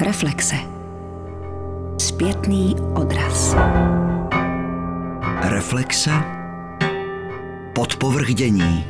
[0.00, 0.56] Reflexe.
[1.98, 3.56] Zpětný odraz.
[5.42, 6.10] Reflexe.
[7.74, 8.84] Podpovrdění.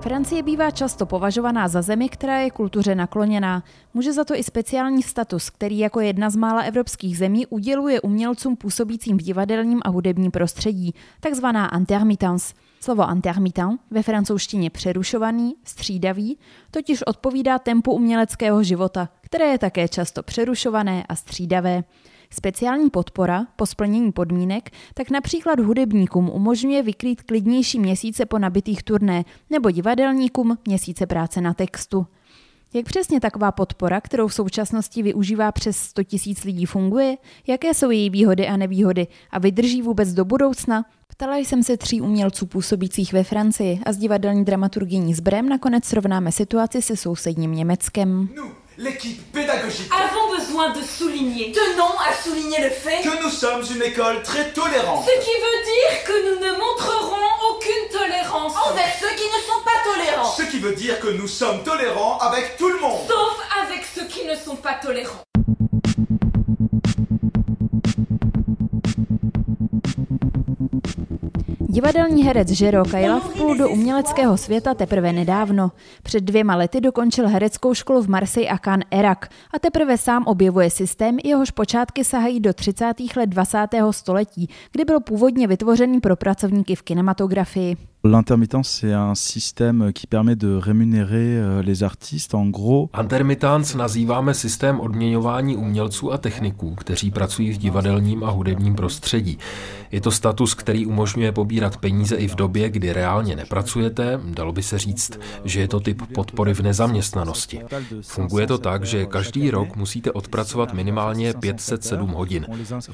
[0.00, 3.62] Francie bývá často považovaná za zemi, která je kultuře nakloněná.
[3.94, 8.56] Může za to i speciální status, který jako jedna z mála evropských zemí uděluje umělcům
[8.56, 12.54] působícím v divadelním a hudebním prostředí, takzvaná intermittence.
[12.84, 16.38] Slovo intermittent, ve francouzštině přerušovaný, střídavý,
[16.70, 21.84] totiž odpovídá tempu uměleckého života, které je také často přerušované a střídavé.
[22.30, 29.24] Speciální podpora po splnění podmínek tak například hudebníkům umožňuje vykrýt klidnější měsíce po nabitých turné
[29.50, 32.06] nebo divadelníkům měsíce práce na textu.
[32.74, 37.16] Jak přesně taková podpora, kterou v současnosti využívá přes 100 000 lidí, funguje?
[37.46, 39.06] Jaké jsou její výhody a nevýhody?
[39.30, 40.84] A vydrží vůbec do budoucna?
[41.08, 45.84] Ptala jsem se tří umělců působících ve Francii a s divadelní dramaturgyní z Brem nakonec
[45.84, 48.28] srovnáme situaci se sousedním Německem.
[48.78, 53.82] l'équipe pédagogique, avons besoin de souligner Tenons à souligner le fait que nous sommes une
[53.82, 55.04] école très tolérante.
[55.04, 57.28] ce qui veut dire que nous ne montrerons
[57.62, 60.32] aucune tolérance envers ceux qui ne sont pas tolérants.
[60.32, 63.00] Ce qui veut dire que nous sommes tolérants avec tout le monde.
[63.08, 65.22] sauf avec ceux qui ne sont pas tolérants.
[71.72, 75.72] Divadelní herec Žero Kajla vplul do uměleckého světa teprve nedávno.
[76.02, 80.70] Před dvěma lety dokončil hereckou školu v Marseille a Cannes Erak a teprve sám objevuje
[80.70, 82.94] systém, jehož počátky sahají do 30.
[83.16, 83.58] let 20.
[83.90, 87.91] století, kdy byl původně vytvořený pro pracovníky v kinematografii.
[88.04, 92.34] L'intermittence, c'est un système qui permet de rémunérer euh, les artistes.
[92.34, 98.74] En gros, Intermittence nazýváme systém odměňování umělců a techniků, kteří pracují v divadelním a hudebním
[98.74, 99.38] prostředí.
[99.92, 104.20] Je to status, který umožňuje pobírat peníze i v době, kdy reálně nepracujete.
[104.24, 107.60] Dalo by se říct, že je to typ podpory v nezaměstnanosti.
[108.02, 112.46] Funguje to tak, že každý rok musíte odpracovat minimálně 507 hodin.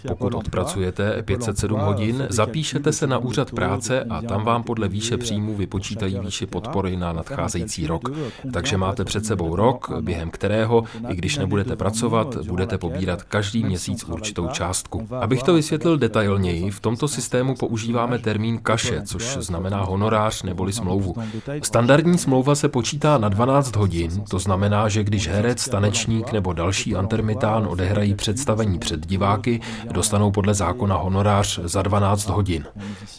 [0.09, 5.54] Pokud odpracujete 507 hodin, zapíšete se na úřad práce a tam vám podle výše příjmů
[5.54, 8.09] vypočítají výši podpory na nadcházející rok.
[8.53, 14.04] Takže máte před sebou rok, během kterého, i když nebudete pracovat, budete pobírat každý měsíc
[14.04, 15.08] určitou částku.
[15.20, 21.14] Abych to vysvětlil detailněji, v tomto systému používáme termín kaše, což znamená honorář neboli smlouvu.
[21.62, 26.91] Standardní smlouva se počítá na 12 hodin, to znamená, že když herec, tanečník nebo další
[26.91, 29.60] intermitán odehrají představení před diváky,
[29.92, 32.64] dostanou podle zákona honorář za 12 hodin.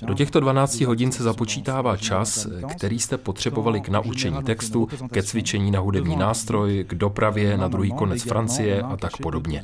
[0.02, 1.24] Do těchto 12 hodin se
[1.70, 7.58] započítává čas, který jste potřebovali k naučení textu, ke cvičení na hudební nástroj, k dopravě
[7.58, 9.64] na druhý konec Francie a tak podobně.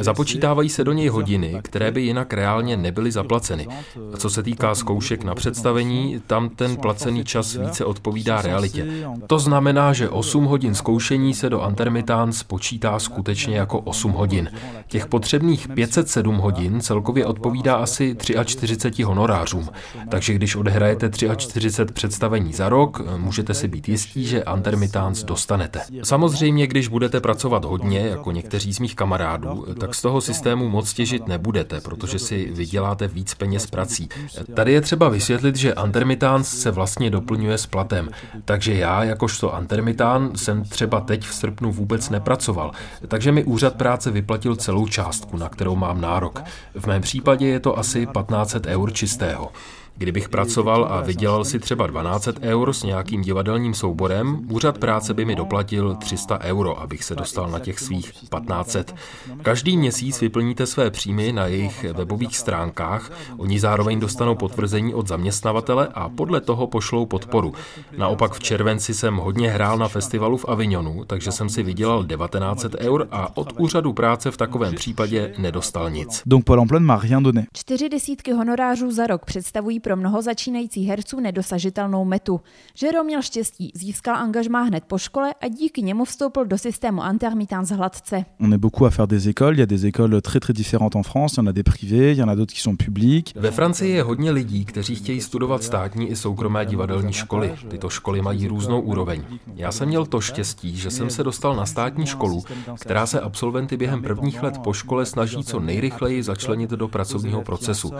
[0.00, 3.68] Započítávají se do něj hodiny, které by jinak reálně nebyly zaplaceny.
[4.14, 8.86] A co se týká zkoušek na představení, tam ten placený čas více odpovídá realitě.
[9.26, 14.50] To znamená, že 8 hodin zkoušení se do Intermittance počítá skutečně jako 8 hodin.
[14.88, 19.68] Těch potřebných 507 hodin celkově odpovídá asi 43 honorářům.
[20.08, 25.80] Takže když odehrajete 43 představení za rok, můžete si být jistí, že Intermittance dostanete.
[26.02, 30.92] Samozřejmě, když budete pracovat hodně, jako někteří z mých kamarádů, tak z toho systému moc
[30.92, 34.08] těžit nebudete, protože si vyděláte víc peněz prací.
[34.54, 38.08] Tady je třeba vysvětlit, že Intermittance se vlastně doplňuje s platem.
[38.44, 42.72] Takže já, jakožto Intermitán, jsem třeba teď v srpnu vůbec nepracoval.
[43.08, 46.42] Takže mi úřad práce vyplatil celou částku, na kterou mám nárok.
[46.74, 49.52] V mém případě je to asi 1500 eur čistého.
[49.96, 55.24] Kdybych pracoval a vydělal si třeba 12 eur s nějakým divadelním souborem, úřad práce by
[55.24, 58.94] mi doplatil 300 euro, abych se dostal na těch svých 1500.
[59.42, 65.88] Každý měsíc vyplníte své příjmy na jejich webových stránkách, oni zároveň dostanou potvrzení od zaměstnavatele
[65.94, 67.52] a podle toho pošlou podporu.
[67.98, 72.74] Naopak v červenci jsem hodně hrál na festivalu v Avignonu, takže jsem si vydělal 1900
[72.78, 76.22] eur a od úřadu práce v takovém případě nedostal nic.
[76.26, 77.46] donc Pôle emploi ne m'a rien donné.
[77.52, 82.40] Čtyři desítky honorářů za rok představují pro mnoho začínajících herců nedosažitelnou metu.
[82.74, 87.74] Žero měl štěstí, získal angažmá hned po škole a díky němu vstoupil do systému Intermittence
[87.74, 88.24] hladce.
[88.40, 89.54] On est beaucoup à faire des écoles.
[89.54, 91.32] Il y a des écoles très très différentes en France.
[91.32, 93.32] Il y en a des privées, il y en a d'autres qui sont publiques.
[93.36, 97.54] Ve Francii je hodně lidí, kteří chtějí studovat státní i soukromé divadelní školy.
[97.68, 99.22] Tyto školy mají různou úroveň.
[99.54, 102.44] Já jsem měl to štěstí, že jsem se dostal na státní školu,
[102.80, 107.92] která se absolventy během prvních let po škole snaží co nejrychleji začlenit do pracovního procesu.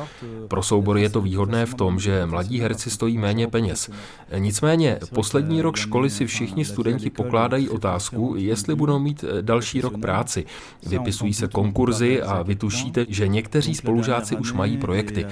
[0.48, 3.90] Pro soubory je to výhodné v v tom, že mladí herci stojí méně peněz.
[4.38, 10.44] Nicméně poslední rok školy si všichni studenti pokládají otázku, jestli budou mít další rok práci.
[10.86, 15.26] Vypisují se konkurzy a vytušíte, že někteří spolužáci už mají projekty.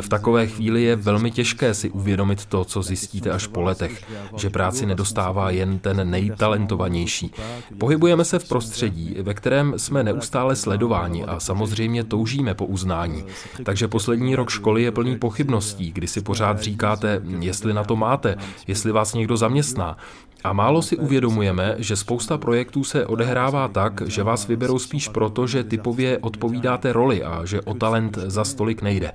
[0.00, 4.04] V takové chvíli je velmi těžké si uvědomit to, co zjistíte až po letech,
[4.36, 7.32] že práci nedostává jen ten nejtalentovanější.
[7.78, 13.24] Pohybujeme se v prostředí, ve kterém jsme neustále sledováni a samozřejmě toužíme po uznání.
[13.64, 18.36] Takže poslední rok školy je plný pochybností, kdy si pořád říkáte, jestli na to máte,
[18.66, 19.96] jestli vás někdo zaměstná.
[20.44, 25.46] A málo si uvědomujeme, že spousta projektů se odehrává tak, že vás vyberou spíš proto,
[25.46, 29.12] že typově odpovídáte roli a že o talent za stolik nejde.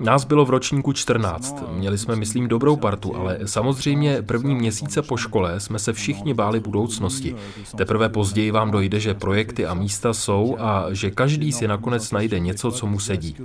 [0.00, 1.64] Nás bylo v ročníku 14.
[1.72, 6.60] Měli jsme, myslím, dobrou partu, ale samozřejmě první měsíce po škole jsme se všichni báli
[6.60, 7.36] budoucnosti.
[7.76, 12.38] Teprve později vám dojde, že projekty a místa jsou a že každý si nakonec najde
[12.38, 13.36] něco, co mu sedí.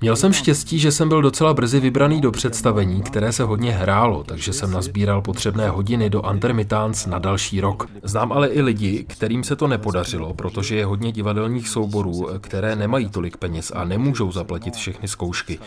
[0.00, 4.24] Měl jsem štěstí, že jsem byl docela brzy vybraný do představení, které se hodně hrálo,
[4.24, 7.88] takže jsem nazbíral potřebné hodiny do Intermitans na další rok.
[8.02, 13.08] Znám ale i lidi, kterým se to nepodařilo, protože je hodně divadelních souborů, které nemají
[13.08, 15.58] tolik peněz a nemůžou zaplatit všechny zkoušky.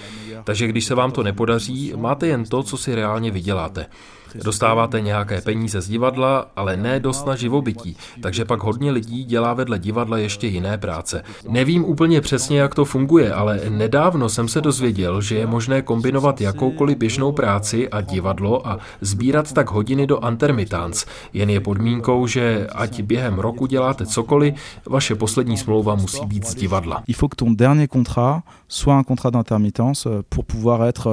[0.44, 3.86] Takže když se vám to nepodaří, máte jen to, co si reálně vyděláte.
[4.44, 9.54] Dostáváte nějaké peníze z divadla, ale ne dost na živobytí, takže pak hodně lidí dělá
[9.54, 11.24] vedle divadla ještě jiné práce.
[11.50, 16.42] Nevím úplně přesně, jak to funguje, ale nedávno jsem se dozvěděl, že je možné kombinovat
[16.42, 21.06] jakoukoliv běžnou práci a divadlo a sbírat tak hodiny do intermitans.
[21.34, 24.54] Jen je podmínkou, že ať během roku děláte cokoliv,
[24.90, 27.04] vaše poslední smlouva musí být z divadla.
[27.08, 31.08] Il faut que ton dernier contrat soit un contrat d'intermittence euh, pour pouvoir être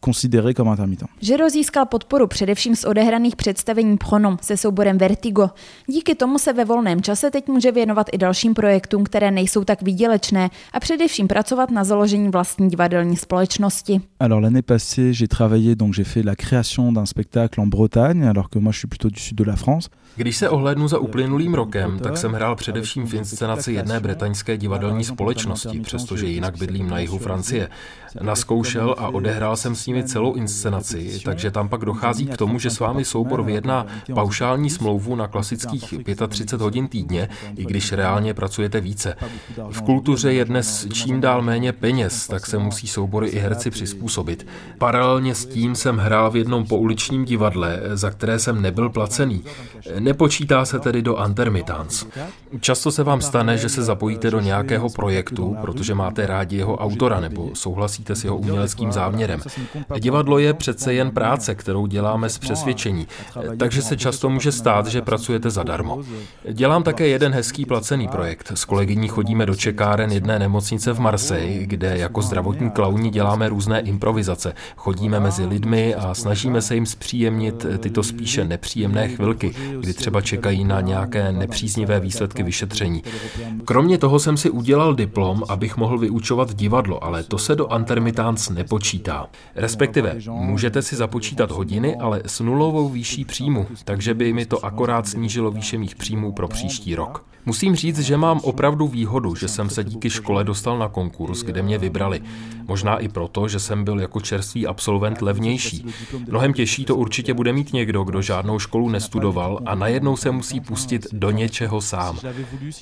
[0.00, 1.10] considéré comme intermittent.
[1.20, 5.50] Žero získal podporu především z odehraných představení Pronom se souborem Vertigo.
[5.86, 9.82] Díky tomu se ve volném čase teď může věnovat i dalším projektům, které nejsou tak
[9.82, 14.00] výdělečné a především pracovat na založení vlastní divadelní společnosti.
[14.20, 18.48] Alors l'année passée, j'ai travaillé donc j'ai fait la création d'un spectacle en Bretagne alors
[18.50, 19.88] que moi je suis plutôt du sud de la France.
[20.18, 25.04] Když se ohlédnu za uplynulým rokem, tak jsem hrál především v inscenaci jedné bretaňské divadelní
[25.04, 27.68] společnosti, přestože jinak bydlím na jihu Francie.
[28.20, 32.70] Naskoušel a odehrál jsem s nimi celou inscenaci, takže tam pak dochází k tomu, že
[32.70, 35.94] s vámi soubor vyjedná paušální smlouvu na klasických
[36.28, 39.14] 35 hodin týdně, i když reálně pracujete více.
[39.70, 44.46] V kultuře je dnes čím dál méně peněz, tak se musí soubory i herci přizpůsobit.
[44.78, 49.44] Paralelně s tím jsem hrál v jednom pouličním divadle, za které jsem nebyl placený.
[50.08, 52.06] Nepočítá se tedy do intermittance.
[52.60, 57.20] Často se vám stane, že se zapojíte do nějakého projektu, protože máte rádi jeho autora
[57.20, 59.40] nebo souhlasíte s jeho uměleckým záměrem.
[59.98, 63.06] Divadlo je přece jen práce, kterou děláme z přesvědčení,
[63.58, 66.02] takže se často může stát, že pracujete zadarmo.
[66.52, 68.52] Dělám také jeden hezký placený projekt.
[68.54, 73.80] S kolegyní chodíme do čekáren jedné nemocnice v Marseille, kde jako zdravotní klauni děláme různé
[73.80, 74.52] improvizace.
[74.76, 80.64] Chodíme mezi lidmi a snažíme se jim zpříjemnit tyto spíše nepříjemné chvilky, kdy třeba čekají
[80.64, 83.02] na nějaké nepříznivé výsledky vyšetření.
[83.64, 88.50] Kromě toho jsem si udělal diplom, abych mohl vyučovat divadlo, ale to se do intermitans
[88.50, 89.26] nepočítá.
[89.54, 95.08] Respektive můžete si započítat hodiny, ale s nulovou výší příjmu, takže by mi to akorát
[95.08, 97.24] snížilo výše mých příjmů pro příští rok.
[97.46, 101.62] Musím říct, že mám opravdu výhodu, že jsem se díky škole dostal na konkurs, kde
[101.62, 102.22] mě vybrali.
[102.68, 105.86] Možná i proto, že jsem byl jako čerstvý absolvent levnější.
[106.28, 110.60] Mnohem těžší to určitě bude mít někdo, kdo žádnou školu nestudoval a najednou se musí
[110.60, 112.18] pustit do něčeho sám.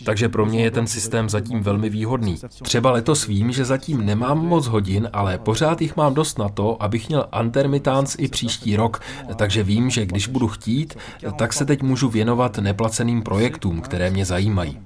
[0.04, 2.36] Takže pro mě je ten systém zatím velmi výhodný.
[2.62, 6.82] Třeba letos vím, že zatím nemám moc hodin, ale pořád jich mám dost na to,
[6.82, 9.00] abych měl intermitans i příští rok,
[9.36, 10.96] takže vím, že když budu chtít,
[11.36, 14.78] tak se teď můžu věnovat neplaceným projektům, které mě zajímají.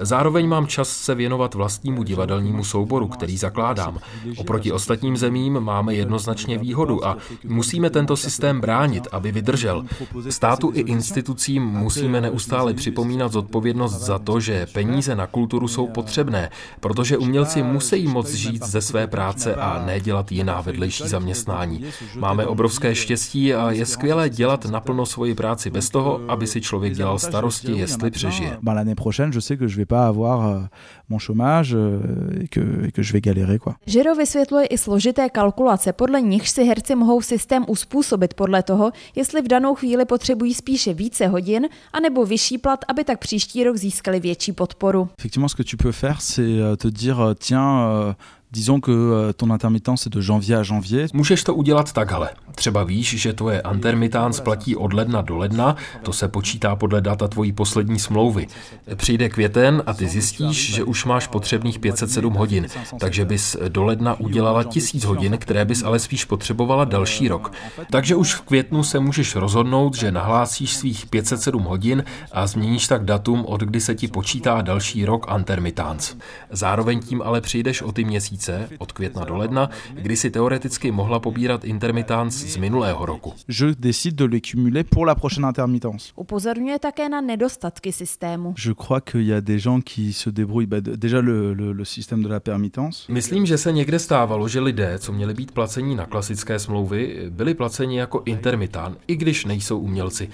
[0.00, 3.98] Zároveň mám čas se věnovat vlastnímu divadelnímu souboru, který zakládám.
[4.36, 9.84] Oproti ostatním zemím máme jednoznačně výhodu a musíme tento systém bránit, aby vydržel.
[10.28, 10.80] Státu i
[11.56, 17.62] institucím musíme neustále připomínat zodpovědnost za to, že peníze na kulturu jsou potřebné, protože umělci
[17.62, 21.84] musí moc žít ze své práce a nedělat jiná vedlejší zaměstnání.
[22.16, 26.94] Máme obrovské štěstí a je skvělé dělat naplno svoji práci bez toho, aby si člověk
[26.94, 28.58] dělal starosti, jestli přežije.
[28.66, 30.68] L'année prochaine, je sais que je vais pas avoir
[31.08, 31.76] mon chômage
[32.42, 33.58] et que, et que je vais galérer.
[33.58, 33.74] Quoi.
[33.86, 39.42] Žiro vysvětluje i složité kalkulace, podle nichž si herci mohou systém uspůsobit podle toho, jestli
[39.42, 41.45] v danou chvíli potřebují spíše více hodin,
[41.92, 45.08] anebo vyšší plat, aby tak příští rok získali větší podporu.
[45.18, 48.14] Effectivement, ce que tu peux faire, c'est euh, te dire, euh, tiens, euh,
[48.52, 51.06] Disons que euh, ton intermittence est de janvier à janvier.
[51.12, 52.30] Můžeš to udělat takhle.
[52.54, 57.28] Třeba víš, že tvoje intermitence platí od ledna do ledna, to se počítá podle data
[57.28, 58.46] tvojí poslední smlouvy.
[58.94, 62.66] Přijde květen a ty zjistíš, že už máš potřebných 507 hodin,
[63.00, 67.52] takže bys do ledna udělala 1000 hodin, které bys ale spíš potřebovala další rok.
[67.90, 73.04] Takže už v květnu se můžeš rozhodnout, že nahlásíš svých 507 hodin a změníš tak
[73.04, 76.16] datum, od kdy se ti počítá další rok intermitence.
[76.50, 78.35] Zároveň tím ale přijdeš o ty měsíce,
[78.78, 83.32] od května do ledna, kdy si teoreticky mohla pobírat intermitence z minulého roku.
[83.48, 86.12] Je décide de les cumuler pour la prochaine intermittence.
[86.16, 88.54] Upozorňuje také na nedostatky systému.
[88.58, 90.66] Je crois qu'il y a des gens qui se débrouillent.
[90.68, 93.12] Bah, d- déjà, le, le, le système de la permittence.
[93.12, 97.54] Myslím, že se někde stávalo, že lidé, co měli být placení na klasické smlouvy, byli
[97.54, 100.28] placeni jako intermitán, i když nejsou umělci.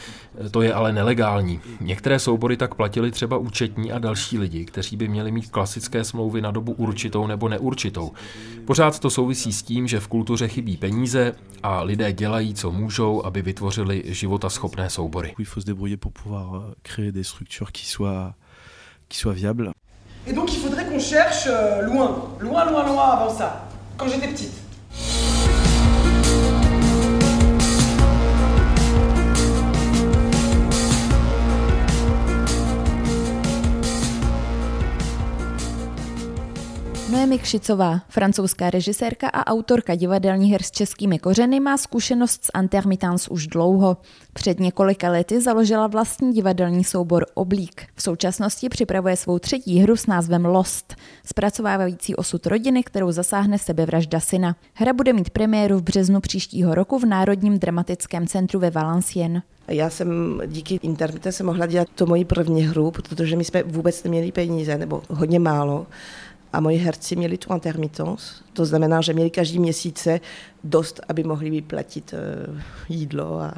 [0.51, 1.61] To je ale nelegální.
[1.81, 6.41] Některé soubory tak platili třeba účetní a další lidi, kteří by měli mít klasické smlouvy
[6.41, 7.92] na dobu určitou nebo neurčitou.
[8.65, 13.27] Pořád to souvisí s tím, že v kultuře chybí peníze a lidé dělají, co můžou,
[13.27, 14.03] aby vytvořili
[14.91, 15.35] soubory.
[15.65, 17.13] Débrouiller pour pouvoir euh.
[20.27, 24.29] Et donc il faudrait qu'on cherche euh, loin, loin, loin, loin avant ça, quand j'étais
[24.29, 24.53] petite.
[37.13, 43.31] Noemi Kšicová, francouzská režisérka a autorka divadelních her s českými kořeny, má zkušenost s intermittence
[43.31, 43.97] už dlouho.
[44.33, 47.87] Před několika lety založila vlastní divadelní soubor Oblík.
[47.95, 54.21] V současnosti připravuje svou třetí hru s názvem Lost, zpracovávající osud rodiny, kterou zasáhne sebevražda
[54.21, 54.57] syna.
[54.75, 59.43] Hra bude mít premiéru v březnu příštího roku v Národním dramatickém centru ve Valenciennes.
[59.69, 64.05] Já jsem díky internetu se mohla dělat to moji první hru, protože my jsme vůbec
[64.05, 65.87] neměli peníze, nebo hodně málo.
[66.53, 70.21] A moji herci měli tu intermittence, to znamená, že měli každý měsíce
[70.65, 72.15] dost, aby mohli vyplatit
[72.49, 73.55] uh, jídlo a,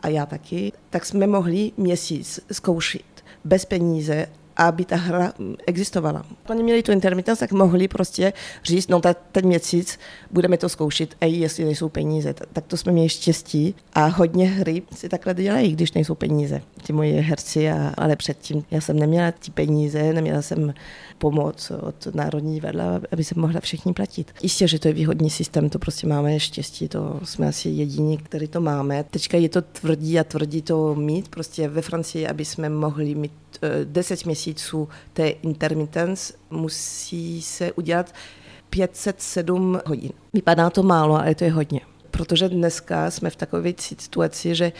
[0.00, 0.72] a já taky.
[0.90, 5.32] Tak jsme mohli měsíc zkoušet bez peníze, aby ta hra
[5.66, 6.26] existovala.
[6.48, 8.32] Oni měli tu intermittence, tak mohli prostě
[8.64, 9.98] říct, no ta, ten měsíc
[10.30, 12.34] budeme to zkoušet, a jestli nejsou peníze.
[12.52, 16.62] Tak to jsme měli štěstí a hodně hry si takhle dělají, když nejsou peníze.
[16.82, 20.74] Ti moji herci, a, ale předtím já jsem neměla ty peníze, neměla jsem
[21.20, 24.32] pomoc od Národní divadla, aby se mohla všichni platit.
[24.42, 28.48] Jistě, že to je výhodný systém, to prostě máme štěstí, to jsme asi jediní, který
[28.48, 29.04] to máme.
[29.04, 33.32] Teďka je to tvrdí a tvrdí to mít, prostě ve Francii, aby jsme mohli mít
[33.84, 38.14] 10 měsíců té intermittence, musí se udělat
[38.70, 40.12] 507 hodin.
[40.32, 41.80] Vypadá to málo, ale to je hodně.
[42.10, 44.72] Protože dneska jsme v takové situaci, že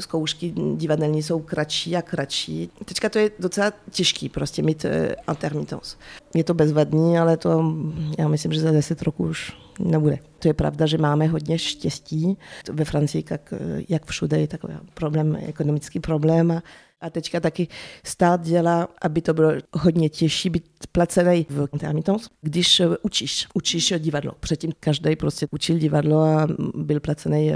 [0.00, 2.70] zkoušky divadelní jsou kratší a kratší.
[2.84, 4.90] Teďka to je docela těžký prostě mít uh,
[5.28, 5.96] intermittence.
[6.34, 7.74] Je to bezvadný, ale to
[8.18, 9.52] já myslím, že za 10 roků už
[9.84, 10.18] nebude.
[10.38, 12.38] To je pravda, že máme hodně štěstí.
[12.72, 13.54] Ve Francii, jak,
[13.88, 16.50] jak všude, je takový problém, ekonomický problém.
[16.50, 16.62] A
[17.00, 17.68] a teďka taky
[18.04, 24.32] stát dělá, aby to bylo hodně těžší být placený v intermittence, když učíš, učíš divadlo.
[24.40, 27.52] Předtím každý prostě učil divadlo a byl placený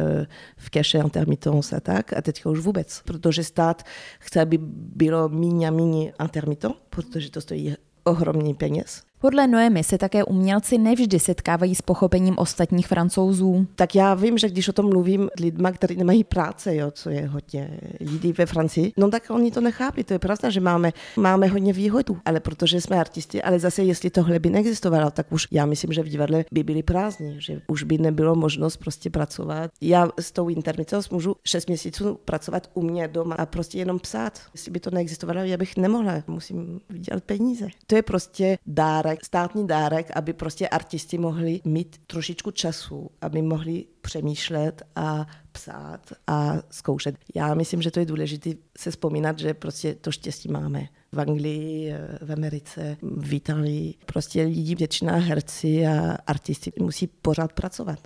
[0.57, 2.12] v keše intermittence a tak.
[2.12, 3.83] A teďka už vůbec, protože stát
[4.19, 4.59] chce, aby
[4.97, 9.02] bylo míň a míň intermittent, protože to stojí ohromný peněz.
[9.25, 13.66] Podle Noemi se také umělci nevždy setkávají s pochopením ostatních francouzů.
[13.75, 17.11] Tak já vím, že když o tom mluvím s lidmi, kteří nemají práce, jo, co
[17.11, 20.04] je hodně lidí ve Francii, no tak oni to nechápí.
[20.04, 24.11] To je pravda, že máme, máme hodně výhodu, ale protože jsme artisti, ale zase jestli
[24.11, 27.83] tohle by neexistovalo, tak už já myslím, že v divadle by byli prázdní, že už
[27.83, 29.71] by nebylo možnost prostě pracovat.
[29.81, 34.40] Já s tou intermittence můžu 6 měsíců pracovat u mě doma a prostě jenom psát.
[34.54, 36.12] Jestli by to neexistovalo, já bych nemohla.
[36.26, 37.66] Musím vydělat peníze.
[37.87, 43.42] To je prostě dárek dárek, státní dárek, aby prostě artisti mohli mít trošičku času, aby
[43.42, 47.16] mohli přemýšlet a psát a zkoušet.
[47.35, 50.88] Já myslím, že to je důležité se vzpomínat, že prostě to štěstí máme.
[51.12, 53.94] V Anglii, v Americe, v Itálii.
[54.06, 57.99] Prostě lidi, většina herci a artisti musí pořád pracovat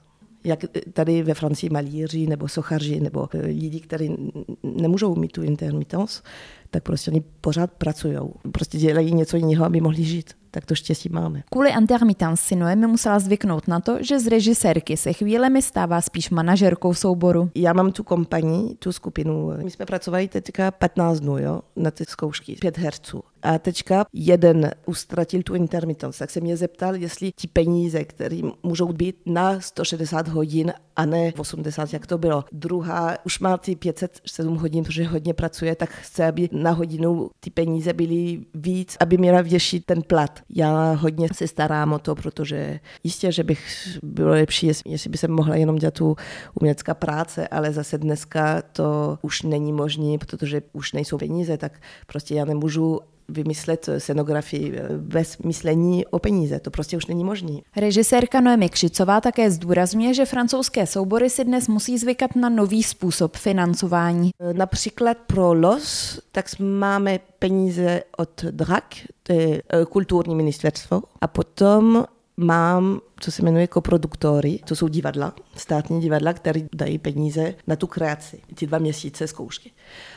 [0.44, 0.60] jak
[0.92, 6.22] tady ve Francii malíři nebo sochaři nebo lidi, kteří nemůžou mít tu intermittence,
[6.70, 8.16] tak prostě oni pořád pracují.
[8.52, 11.42] Prostě dělají něco jiného, aby mohli žít tak to štěstí máme.
[11.50, 16.30] Kvůli intermittence si Noemi musela zvyknout na to, že z režisérky se chvílemi stává spíš
[16.30, 17.50] manažerkou souboru.
[17.54, 19.52] Já mám tu kompanii, tu skupinu.
[19.62, 23.22] My jsme pracovali teďka 15 dnů jo, na ty zkoušky, pět herců.
[23.42, 28.92] A teďka jeden ustratil tu intermittence, tak se mě zeptal, jestli ti peníze, které můžou
[28.92, 32.44] být na 160 hodin a ne 80, jak to bylo.
[32.52, 37.50] Druhá už má ty 507 hodin, protože hodně pracuje, tak chce, aby na hodinu ty
[37.50, 40.40] peníze byly víc, aby měla větší ten plat.
[40.50, 43.68] Já hodně se starám o to, protože jistě, že bych
[44.02, 46.16] bylo lepší, jestli by se mohla jenom dělat tu
[46.60, 52.34] umělecká práce, ale zase dneska to už není možné, protože už nejsou peníze, tak prostě
[52.34, 56.60] já nemůžu vymyslet scenografii bez myslení o peníze.
[56.60, 57.52] To prostě už není možné.
[57.76, 63.36] Režisérka Noemi Křicová také zdůrazňuje, že francouzské soubory si dnes musí zvykat na nový způsob
[63.36, 64.30] financování.
[64.52, 68.84] Například pro LOS, tak máme peníze od DRAC,
[69.22, 72.04] to je eh, kulturní ministerstvo, a potom
[72.38, 77.86] mám, co se jmenuje koproduktory, to jsou divadla, státní divadla, které dají peníze na tu
[77.86, 79.70] kreaci, ty dva měsíce zkoušky.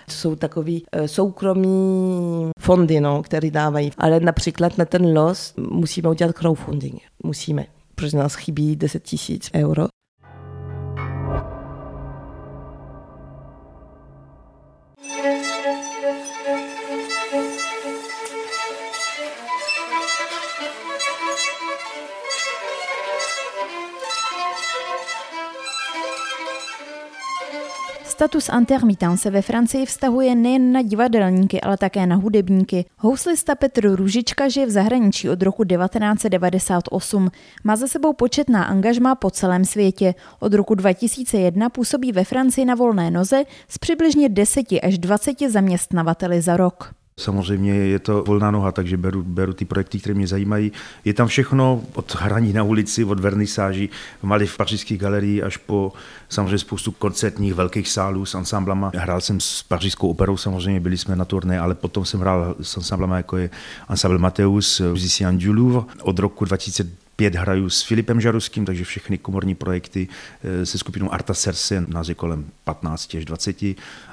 [0.05, 3.91] To jsou takový uh, soukromí fondy, no, které dávají.
[3.97, 7.01] Ale například na ten los musíme udělat crowdfunding.
[7.23, 9.87] Musíme, protože nás chybí 10 tisíc euro.
[28.21, 32.85] Status intermitent se ve Francii vztahuje nejen na divadelníky, ale také na hudebníky.
[32.97, 37.31] Houslista Petr Růžička žije v zahraničí od roku 1998.
[37.63, 40.15] Má za sebou početná angažma po celém světě.
[40.39, 46.41] Od roku 2001 působí ve Francii na volné noze s přibližně 10 až 20 zaměstnavateli
[46.41, 47.00] za rok.
[47.21, 50.71] Samozřejmě je to volná noha, takže beru, beru ty projekty, které mě zajímají.
[51.05, 55.93] Je tam všechno od hraní na ulici, od vernisáží v malých pařížských galerií až po
[56.29, 58.91] samozřejmě spoustu koncertních velkých sálů s ansámblama.
[58.95, 62.77] Hrál jsem s pařížskou operou, samozřejmě byli jsme na turné, ale potom jsem hrál s
[62.77, 63.49] ansámblama jako je
[63.89, 65.81] Ensemble Mateus, Musicien du Louvre.
[66.01, 70.07] Od roku 2000 pět hraju s Filipem Žaruským, takže všechny komorní projekty
[70.43, 73.63] eh, se skupinou Arta Serse, nás je kolem 15 až 20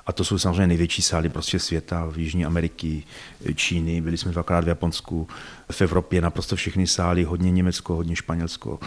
[0.06, 3.02] a to jsou samozřejmě největší sály prostě světa, v Jižní Ameriky,
[3.54, 5.28] Číny, byli jsme dvakrát v Japonsku,
[5.70, 8.80] v Evropě naprosto všechny sály, hodně Německo, hodně Španělsko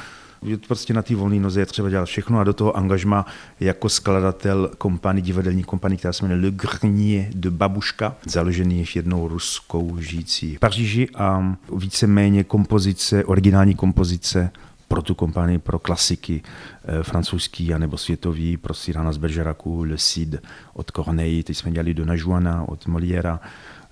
[0.43, 3.25] je prostě na té volné noze je třeba dělat všechno a do toho angažma
[3.59, 9.97] jako skladatel kompany, divadelní kompany, která se jmenuje Le Grenier de Babuška, založený jednou ruskou
[9.99, 14.51] žijící v Paříži a víceméně kompozice, originální kompozice
[14.87, 16.41] pro tu kompanii, pro klasiky
[16.85, 20.35] e, francouzský anebo světový, pro Cyrana z Bergeracu, Le Cid
[20.73, 23.39] od Corneille, teď jsme dělali Dona Juana od Moliera,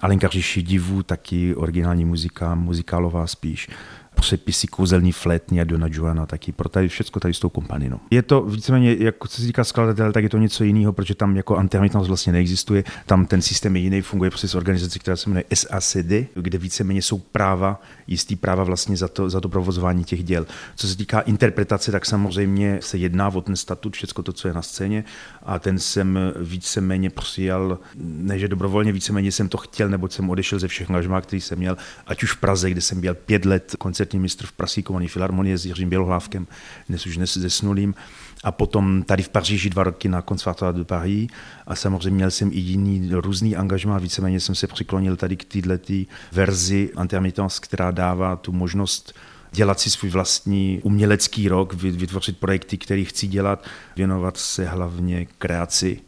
[0.01, 3.69] Alenka Říši divu, taky originální muzika, muzikálová spíš
[4.19, 7.99] přepisy kouzelní flétní a Dona Juana taky, pro tady všechno tady s tou kompaninou.
[8.11, 11.59] Je to víceméně, jako se říká skladatel, tak je to něco jiného, protože tam jako
[11.61, 16.11] intermitence vlastně neexistuje, tam ten systém je jiný, funguje přes organizaci, která se jmenuje SACD,
[16.33, 20.47] kde víceméně jsou práva, jistý práva vlastně za to, za to provozování těch děl.
[20.75, 24.53] Co se týká interpretace, tak samozřejmě se jedná o ten statut, všechno to, co je
[24.53, 25.03] na scéně
[25.43, 30.59] a ten jsem víceméně přijal, ne že dobrovolně, víceméně jsem to chtěl, nebo jsem odešel
[30.59, 31.77] ze všech angažmá, který jsem měl,
[32.07, 35.57] ať už v Praze, kde jsem byl pět let koncert koncertní mistr v Prasíkované filharmonie
[35.57, 36.47] s Jiřím Bělohlávkem,
[36.89, 37.93] dnes už dnes zesnulým.
[38.43, 41.29] A potom tady v Paříži dva roky na Conservatoire de Paris
[41.67, 45.93] a samozřejmě měl jsem i jiný různý angažmá, víceméně jsem se přiklonil tady k této
[46.31, 49.13] verzi Intermittence, která dává tu možnost
[49.51, 56.01] dělat si svůj vlastní umělecký rok, vytvořit projekty, které chci dělat, věnovat se hlavně kreaci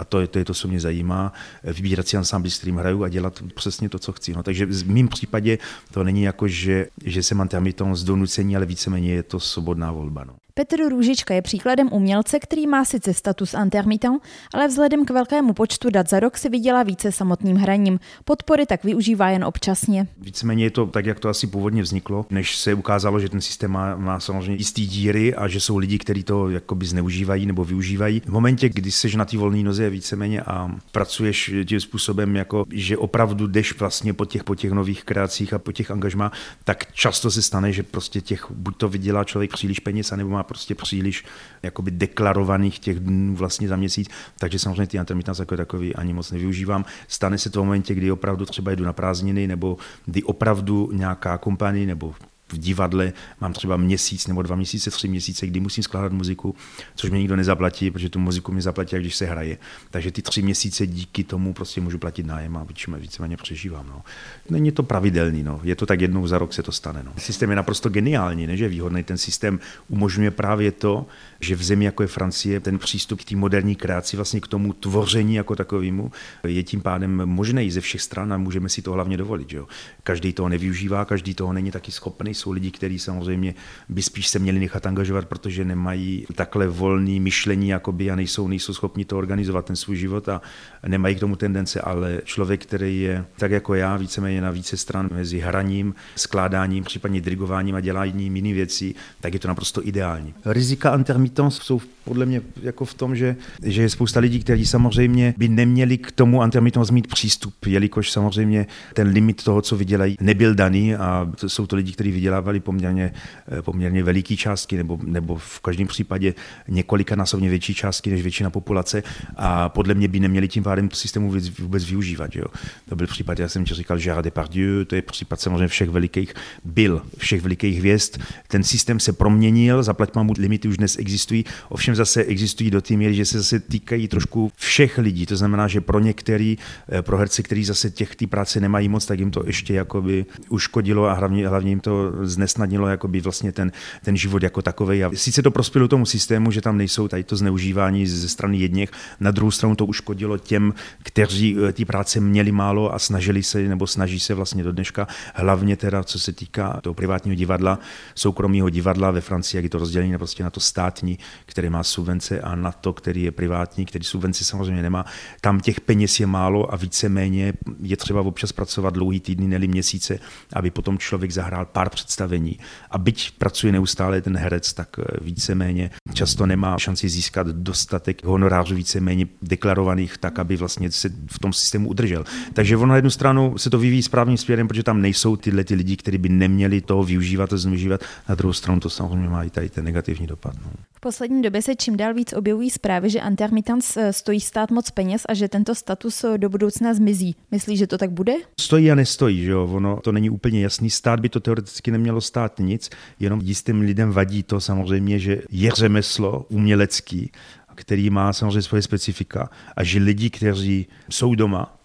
[0.00, 1.32] a to je, to je to, co mě zajímá,
[1.64, 4.32] vybírat si ansámbly, s kterým hraju a dělat přesně to, co chci.
[4.32, 5.58] No, takže v mém případě
[5.90, 10.24] to není jako, že, že jsem antiamiton z donucení, ale víceméně je to svobodná volba.
[10.24, 10.34] No.
[10.60, 14.22] Petr Růžička je příkladem umělce, který má sice status intermittent,
[14.54, 18.00] ale vzhledem k velkému počtu dat za rok si vydělá více samotným hraním.
[18.24, 20.06] Podpory tak využívá jen občasně.
[20.18, 23.70] Víceméně je to tak, jak to asi původně vzniklo, než se ukázalo, že ten systém
[23.70, 28.22] má, má samozřejmě jistý díry a že jsou lidi, kteří to jakoby zneužívají nebo využívají.
[28.26, 32.96] V momentě, kdy jsi na té volné noze víceméně a pracuješ tím způsobem, jako, že
[32.96, 36.32] opravdu jdeš vlastně po těch, po těch nových kreacích a po těch angažmá,
[36.64, 40.49] tak často se stane, že prostě těch buď to vydělá člověk příliš peněz, nebo má
[40.50, 41.24] prostě příliš
[41.62, 44.08] jakoby deklarovaných těch dnů vlastně za měsíc,
[44.38, 46.84] takže samozřejmě ty intermitence jako takový ani moc nevyužívám.
[47.08, 51.38] Stane se to v momentě, kdy opravdu třeba jdu na prázdniny, nebo kdy opravdu nějaká
[51.38, 52.14] kompanie nebo
[52.52, 56.54] v divadle mám třeba měsíc nebo dva měsíce, tři měsíce, kdy musím skládat muziku,
[56.94, 59.58] což mě nikdo nezaplatí, protože tu muziku mi zaplatí, když se hraje.
[59.90, 62.66] Takže ty tři měsíce díky tomu prostě můžu platit nájem a
[62.98, 63.86] víceméně přežívám.
[63.86, 64.02] No.
[64.50, 65.60] Není to pravidelný, no.
[65.62, 67.02] je to tak jednou za rok se to stane.
[67.02, 67.12] No.
[67.18, 69.02] Systém je naprosto geniální, ne, že výhodný.
[69.02, 71.06] Ten systém umožňuje právě to,
[71.40, 74.72] že v zemi jako je Francie ten přístup k té moderní kreaci, vlastně k tomu
[74.72, 76.12] tvoření jako takovému,
[76.44, 79.50] je tím pádem možný ze všech stran a můžeme si to hlavně dovolit.
[79.50, 79.66] Že jo.
[80.02, 83.54] Každý toho nevyužívá, každý toho není taky schopný Jsou lidi, kteří samozřejmě
[83.88, 88.74] by spíš se měli nechat angažovat, protože nemají takhle volný myšlení jakoby, a nejsou, nejsou
[88.74, 90.42] schopni to organizovat, ten svůj život a
[90.88, 95.08] nemají k tomu tendence, ale člověk, který je tak jako já, víceméně na více stran
[95.12, 100.34] mezi hraním, skládáním, případně dirigováním a děláním jiných věcí, tak je to naprosto ideální.
[100.44, 100.90] Rizika
[101.30, 105.48] intermittence jsou podle mě jako v tom, že, že je spousta lidí, kteří samozřejmě by
[105.48, 110.94] neměli k tomu intermittence mít přístup, jelikož samozřejmě ten limit toho, co vydělají, nebyl daný
[110.94, 113.12] a jsou to lidi, kteří vydělávali poměrně,
[113.60, 116.34] poměrně veliký částky nebo, nebo v každém případě
[116.68, 119.02] několika násobně větší částky než většina populace
[119.36, 122.36] a podle mě by neměli tím pádem systému vůbec, využívat.
[122.36, 122.44] Jo.
[122.88, 126.34] To byl případ, já jsem ti říkal Gérard Depardieu, to je případ samozřejmě všech velikých,
[126.64, 128.18] byl všech velikých hvězd.
[128.48, 131.19] Ten systém se proměnil, zaplať mu limity už dnes existují,
[131.68, 135.26] ovšem zase existují do té míry, že se zase týkají trošku všech lidí.
[135.26, 139.06] To znamená, že pro některý, eh, pro herce, kteří zase těch té práce nemají moc,
[139.06, 143.72] tak jim to ještě jakoby uškodilo a hlavně, hlavně jim to znesnadnilo jakoby vlastně ten,
[144.04, 145.04] ten život jako takový.
[145.04, 148.90] A sice to prospělo tomu systému, že tam nejsou tady to zneužívání ze strany jedněch,
[149.20, 153.62] na druhou stranu to uškodilo těm, kteří eh, té práce měli málo a snažili se
[153.62, 157.78] nebo snaží se vlastně do dneška, hlavně teda co se týká toho privátního divadla,
[158.14, 161.09] soukromého divadla ve Francii, jak je to rozdělené prostě na to státní,
[161.46, 165.04] který má subvence a na to, který je privátní, který subvence samozřejmě nemá.
[165.40, 170.18] Tam těch peněz je málo a víceméně je třeba občas pracovat dlouhý týdny, neli měsíce,
[170.52, 172.58] aby potom člověk zahrál pár představení.
[172.90, 178.74] A byť pracuje neustále ten herec, tak eh, víceméně často nemá šanci získat dostatek honorářů
[178.74, 182.24] víceméně deklarovaných tak, aby vlastně se v tom systému udržel.
[182.52, 185.74] Takže ono na jednu stranu se to vyvíjí správným směrem, protože tam nejsou tyhle ty
[185.74, 188.00] lidi, kteří by neměli toho využívat a zneužívat.
[188.28, 190.54] Na druhou stranu to samozřejmě má i tady ten negativní dopad.
[190.64, 190.70] No.
[191.00, 194.90] V poslední době se čím dál víc objevují zprávy, že intermittence eh, stojí stát moc
[194.90, 197.36] peněz a že tento status eh, do budoucna zmizí.
[197.50, 198.32] Myslíš, že to tak bude?
[198.60, 199.68] Stojí a nestojí, že jo?
[199.72, 200.90] Ono to není úplně jasný.
[200.90, 205.70] Stát by to teoreticky nemělo stát nic, jenom jistým lidem vadí to samozřejmě, že je
[205.70, 207.32] řemeslo umělecký,
[207.74, 211.79] který má samozřejmě svoje specifika a že lidi, kteří jsou doma,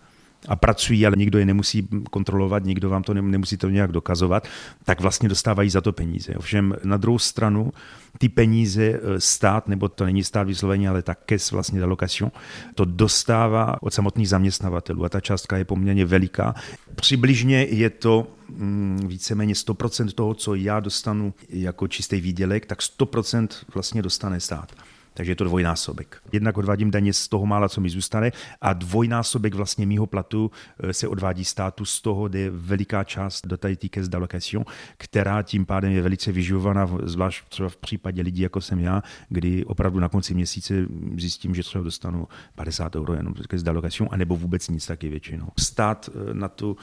[0.47, 4.47] a pracují, ale nikdo je nemusí kontrolovat, nikdo vám to nemusí to nějak dokazovat,
[4.83, 6.35] tak vlastně dostávají za to peníze.
[6.35, 7.73] Ovšem na druhou stranu
[8.17, 12.31] ty peníze eh, stát, nebo to není stát vysloveně, ale ta KES vlastně location,
[12.75, 16.55] to dostává od samotných zaměstnavatelů a ta částka je poměrně veliká.
[16.95, 23.47] Přibližně je to mm, víceméně 100% toho, co já dostanu jako čistý výdělek, tak 100%
[23.73, 24.71] vlastně dostane stát
[25.15, 26.21] takže je to dvojnásobek.
[26.31, 30.93] Jednak odvádím daně z toho mála, co mi zůstane a dvojnásobek vlastně mýho platu eh,
[30.93, 34.65] se odvádí státu, z toho jde veliká část do tady týké d'allocation,
[34.97, 39.65] která tím pádem je velice vyživovaná, zvlášť třeba v případě lidí, jako jsem já, kdy
[39.65, 40.73] opravdu na konci měsíce
[41.17, 45.47] zjistím, že třeba dostanu 50 euro jenom z d'allocation, anebo vůbec nic taky většinou.
[45.59, 46.77] Stát eh, na tu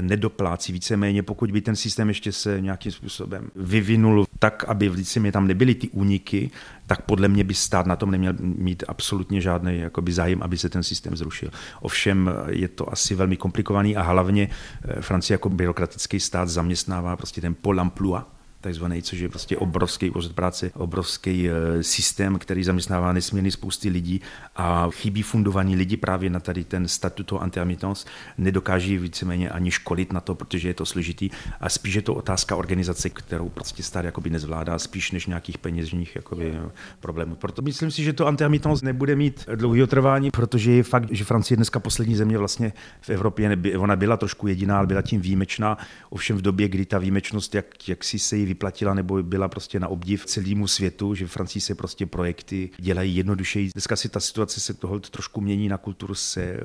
[0.00, 0.72] nedoplácí.
[0.72, 5.74] Víceméně, pokud by ten systém ještě se nějakým způsobem vyvinul tak, aby víceméně tam nebyly
[5.74, 6.50] ty úniky,
[6.86, 10.68] tak podle mě by stát na tom neměl mít absolutně žádný jakoby, zájem, aby se
[10.68, 11.50] ten systém zrušil.
[11.80, 14.48] Ovšem je to asi velmi komplikovaný a hlavně
[14.84, 18.20] eh, Francie jako byrokratický stát zaměstnává prostě ten pol emploi,
[18.62, 24.20] takzvaný, což je prostě obrovský úřad práce, obrovský eh, systém, který zaměstnává nesmírně spousty lidí
[24.56, 30.12] a chybí fundovaní lidi právě na tady ten statut toho intermittence, nedokáží víceméně ani školit
[30.12, 31.30] na to, protože je to složitý.
[31.60, 36.16] A spíš je to otázka organizace, kterou prostě stát jakoby nezvládá, spíš než nějakých peněžních
[36.16, 36.54] jakoby,
[37.00, 37.34] problémů.
[37.34, 41.54] Proto myslím si, že to intermittence nebude mít dlouhého trvání, protože je fakt, že Francie
[41.54, 45.78] je dneska poslední země vlastně v Evropě, ona byla trošku jediná, ale byla tím výjimečná,
[46.10, 49.80] ovšem v době, kdy ta výjimečnost, jak, jak si se jí vyplatila nebo byla prostě
[49.80, 53.70] na obdiv celému světu, že v Francii se prostě projekty dělají jednodušeji.
[53.74, 56.60] Dneska si ta situace se tohle trošku mění, na kulturu se eh,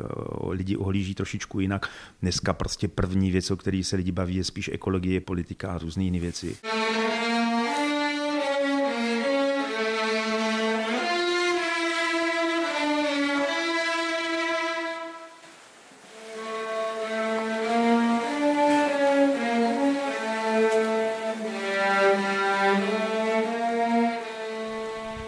[0.50, 1.90] lidi ohlíží trošičku jinak.
[2.22, 6.04] Dneska prostě první věc, o které se lidi baví, je spíš ekologie, politika a různé
[6.04, 6.58] jiné věci.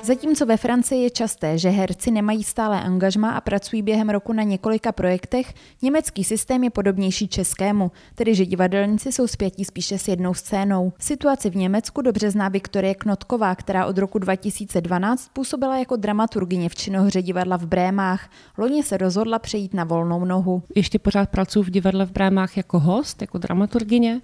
[0.09, 4.43] Zatímco ve Francii je časté, že herci nemají stále angažma a pracují během roku na
[4.43, 10.33] několika projektech, německý systém je podobnější českému, tedy že divadelníci jsou spjatí spíše s jednou
[10.33, 10.93] scénou.
[10.99, 16.75] Situaci v Německu dobře zná Viktorie Knotková, která od roku 2012 působila jako dramaturgině v
[16.75, 18.29] činohře divadla v Brémách.
[18.57, 20.63] Loni se rozhodla přejít na volnou nohu.
[20.75, 24.21] Ještě pořád pracuji v divadle v Brémách jako host, jako dramaturgině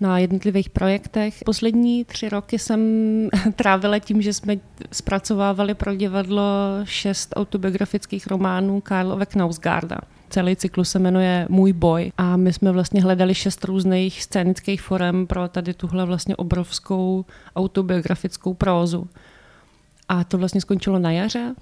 [0.00, 1.34] na jednotlivých projektech.
[1.44, 2.80] Poslední tři roky jsem
[3.56, 4.56] trávila tím, že jsme
[4.92, 6.42] zpracovávali pro divadlo
[6.84, 9.98] šest autobiografických románů Karlove Knausgarda.
[10.30, 15.26] Celý cyklus se jmenuje Můj boj a my jsme vlastně hledali šest různých scénických forem
[15.26, 17.24] pro tady tuhle vlastně obrovskou
[17.56, 19.08] autobiografickou prózu.
[20.08, 21.54] A to vlastně skončilo na jaře.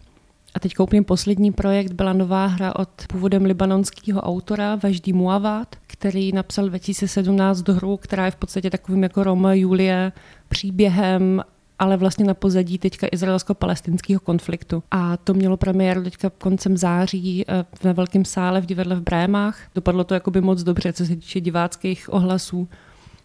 [0.55, 6.33] A teď úplně poslední projekt byla nová hra od původem libanonského autora Važdí Muavat, který
[6.33, 10.13] napsal 2017 do hru, která je v podstatě takovým jako Roma Julie
[10.49, 11.43] příběhem
[11.79, 14.83] ale vlastně na pozadí teďka izraelsko-palestinského konfliktu.
[14.91, 19.59] A to mělo premiéru teďka koncem září eh, ve velkém sále v divadle v Brémách.
[19.75, 22.69] Dopadlo to jakoby moc dobře, co se týče diváckých ohlasů.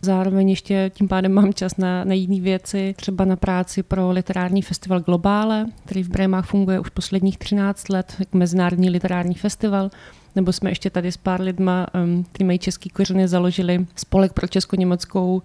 [0.02, 4.62] Zároveň ještě tím pádem mám čas na, na jiné věci, třeba na práci pro literární
[4.62, 9.90] festival Globále, který v Brémách funguje už posledních 13 let, jako mezinárodní literární festival.
[10.36, 11.88] Nebo jsme ještě tady s pár lidma,
[12.32, 15.42] kteří mají český kořeny, založili spolek pro česko-německou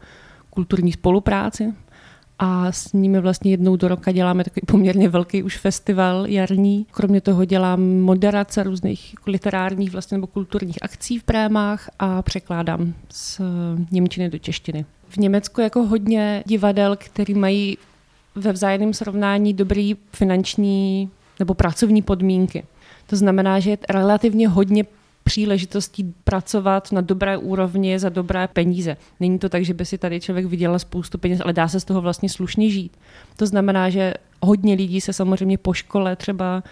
[0.51, 1.75] kulturní spolupráci,
[2.39, 6.87] a s nimi vlastně jednou do roka děláme takový poměrně velký už festival jarní.
[6.91, 13.41] Kromě toho dělám moderace různých literárních vlastně nebo kulturních akcí v Prémách a překládám z
[13.91, 14.85] Němčiny do češtiny.
[15.09, 17.79] V Německu jako hodně divadel, který mají
[18.35, 22.65] ve vzájemném srovnání dobrý finanční nebo pracovní podmínky.
[23.07, 24.85] To znamená, že je relativně hodně
[25.25, 28.97] příležitostí pracovat na dobré úrovni za dobré peníze.
[29.21, 31.85] Není to tak, že by si tady člověk vydělal spoustu peněz, ale dá se z
[31.85, 32.97] toho vlastně slušně žít.
[33.37, 36.63] To znamená, že hodně lidí se samozřejmě po škole třeba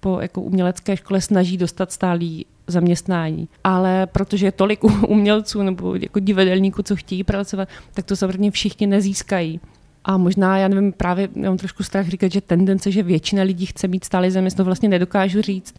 [0.00, 3.48] po jako umělecké škole snaží dostat stálý zaměstnání.
[3.64, 8.86] Ale protože je tolik umělců nebo jako divadelníků, co chtějí pracovat, tak to samozřejmě všichni
[8.86, 9.60] nezískají.
[10.04, 13.66] A možná, já nevím, právě já mám trošku strach říkat, že tendence, že většina lidí
[13.66, 15.74] chce mít stálý zaměstnání, vlastně nedokážu říct,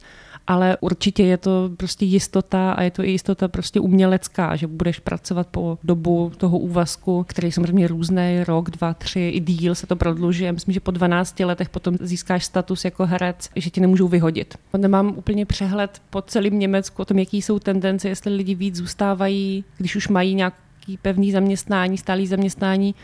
[0.47, 4.99] ale určitě je to prostě jistota a je to i jistota prostě umělecká, že budeš
[4.99, 9.87] pracovat po dobu toho úvazku, který je samozřejmě různý, rok, dva, tři, i díl se
[9.87, 10.51] to prodlužuje.
[10.51, 14.57] Myslím, že po 12 letech potom získáš status jako herec, že tě nemůžou vyhodit.
[14.77, 19.63] Nemám úplně přehled po celém Německu o tom, jaký jsou tendence, jestli lidi víc zůstávají,
[19.77, 22.95] když už mají nějaký pevný zaměstnání, stálý zaměstnání,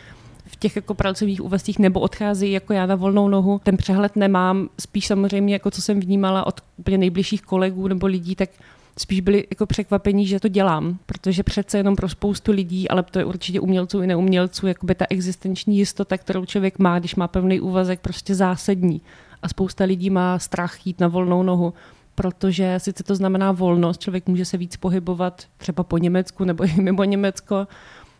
[0.50, 3.60] v těch jako pracovních úvazcích nebo odcházejí jako já na volnou nohu.
[3.64, 8.34] Ten přehled nemám, spíš samozřejmě, jako co jsem vnímala od úplně nejbližších kolegů nebo lidí,
[8.34, 8.50] tak
[8.98, 13.18] spíš byli jako překvapení, že to dělám, protože přece jenom pro spoustu lidí, ale to
[13.18, 17.60] je určitě umělců i neumělců, jakoby ta existenční jistota, kterou člověk má, když má pevný
[17.60, 19.00] úvazek, prostě zásadní.
[19.42, 21.74] A spousta lidí má strach jít na volnou nohu,
[22.14, 26.74] protože sice to znamená volnost, člověk může se víc pohybovat třeba po Německu nebo i
[26.80, 27.66] mimo Německo,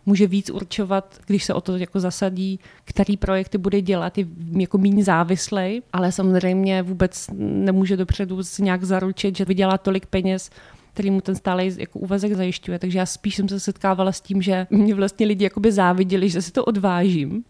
[0.07, 4.27] může víc určovat, když se o to jako zasadí, který projekty bude dělat, je
[4.59, 10.51] jako méně závislej, ale samozřejmě vůbec nemůže dopředu si nějak zaručit, že vydělá tolik peněz,
[10.93, 12.79] který mu ten stále jako úvazek zajišťuje.
[12.79, 16.43] Takže já spíš jsem se setkávala s tím, že mě vlastně lidi jakoby záviděli, že
[16.43, 17.45] si to odvážím.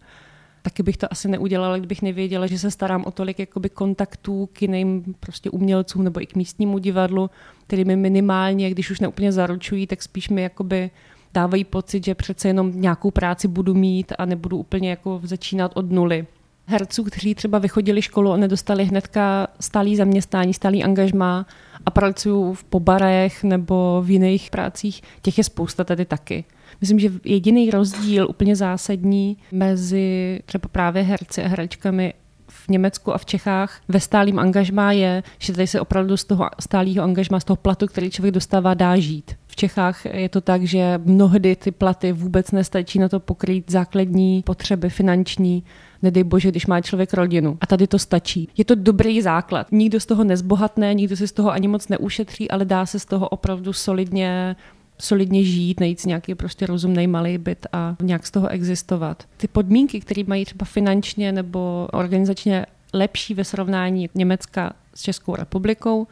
[0.61, 4.61] Taky bych to asi neudělala, kdybych nevěděla, že se starám o tolik jakoby kontaktů k
[4.61, 7.29] jiným prostě umělcům nebo i k místnímu divadlu,
[7.67, 10.91] který mi minimálně, když už neúplně zaručují, tak spíš mi jakoby
[11.33, 15.91] dávají pocit, že přece jenom nějakou práci budu mít a nebudu úplně jako začínat od
[15.91, 16.27] nuly.
[16.65, 21.45] Herců, kteří třeba vychodili školu a nedostali hnedka stálý zaměstnání, stálý angažmá
[21.85, 26.45] a pracují v pobarech nebo v jiných prácích, těch je spousta tady taky.
[26.81, 32.13] Myslím, že jediný rozdíl úplně zásadní mezi třeba právě herci a herečkami
[32.47, 36.49] v Německu a v Čechách ve stálým angažmá je, že tady se opravdu z toho
[36.59, 39.35] stálého angažmá, z toho platu, který člověk dostává, dá žít.
[39.61, 44.89] Čechách je to tak, že mnohdy ty platy vůbec nestačí na to pokrýt základní potřeby
[44.89, 45.63] finanční,
[46.01, 47.57] nedej bože, když má člověk rodinu.
[47.61, 48.49] A tady to stačí.
[48.57, 49.71] Je to dobrý základ.
[49.71, 53.05] Nikdo z toho nezbohatne, nikdo si z toho ani moc neušetří, ale dá se z
[53.05, 54.55] toho opravdu solidně
[54.97, 59.23] solidně žít, najít si nějaký prostě rozumný malý byt a nějak z toho existovat.
[59.37, 66.07] Ty podmínky, které mají třeba finančně nebo organizačně lepší ve srovnání Německa s Českou republikou,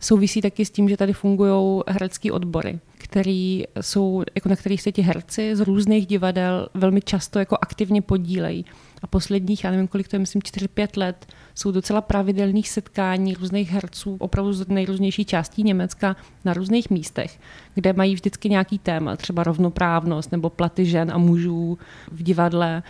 [0.00, 2.78] souvisí taky s tím, že tady fungují herecké odbory,
[3.14, 8.02] který jsou, jako na kterých se ti herci z různých divadel velmi často jako aktivně
[8.02, 8.64] podílejí.
[9.02, 13.70] A posledních, já nevím, kolik to je, myslím 4-5 let, jsou docela pravidelných setkání různých
[13.70, 17.40] herců, opravdu z nejrůznější částí Německa na různých místech,
[17.74, 21.78] kde mají vždycky nějaký téma, třeba rovnoprávnost nebo platy žen a mužů
[22.10, 22.82] v divadle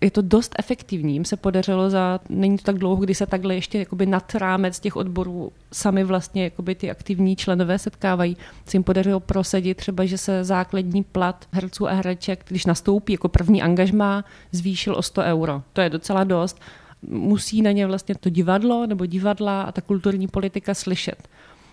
[0.00, 1.12] je to dost efektivní.
[1.12, 4.80] Jim se podařilo za, není to tak dlouho, kdy se takhle ještě jakoby nad rámec
[4.80, 8.36] těch odborů sami vlastně jakoby ty aktivní členové setkávají.
[8.66, 13.28] Se jim podařilo prosadit třeba, že se základní plat herců a hereček, když nastoupí jako
[13.28, 15.62] první angažmá, zvýšil o 100 euro.
[15.72, 16.60] To je docela dost.
[17.02, 21.28] Musí na ně vlastně to divadlo nebo divadla a ta kulturní politika slyšet.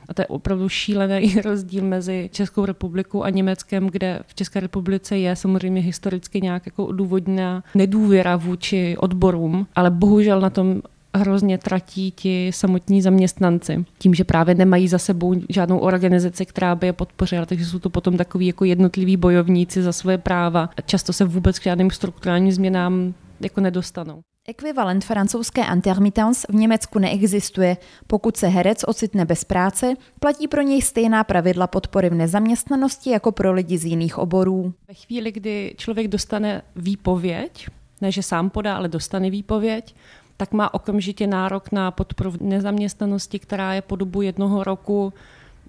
[0.10, 5.18] A to je opravdu šílený rozdíl mezi Českou republikou a Německem, kde v České republice
[5.18, 10.82] je samozřejmě historicky nějak jako odůvodněná nedůvěra vůči odborům, ale bohužel na tom
[11.16, 13.86] hrozně tratí ti samotní zaměstnanci.
[13.98, 17.90] Tím, že právě nemají za sebou žádnou organizaci, která by je podpořila, takže jsou to
[17.90, 20.70] potom takový jako jednotliví bojovníci za své práva.
[20.78, 24.22] A často se vůbec k žádným strukturálním změnám jako nedostanou.
[24.48, 27.78] Ekvivalent francouzské intermittence v Německu neexistuje.
[28.08, 33.32] Pokud se herec ocitne bez práce, platí pro něj stejná pravidla podpory v nezaměstnanosti jako
[33.32, 34.74] pro lidi z jiných oborů.
[34.88, 37.68] Ve chvíli, kdy člověk dostane výpověď,
[38.02, 39.96] ne že sám podá, ale dostane výpověď,
[40.38, 45.14] tak má okamžitě nárok na podporu v nezaměstnanosti, která je po dobu jednoho roku